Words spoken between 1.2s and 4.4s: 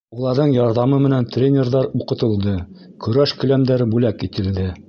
тренерҙар уҡытылды, көрәш келәмдәре бүләк